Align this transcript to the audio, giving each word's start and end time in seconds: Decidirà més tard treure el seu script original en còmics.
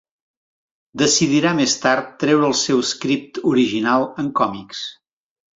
Decidirà 1.01 1.51
més 1.59 1.75
tard 1.83 2.09
treure 2.25 2.49
el 2.53 2.57
seu 2.63 2.83
script 2.95 3.41
original 3.53 4.11
en 4.25 4.33
còmics. 4.41 4.85